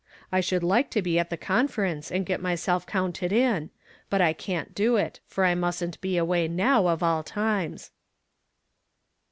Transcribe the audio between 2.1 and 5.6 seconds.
and get myself counted in; but I can't do it, for I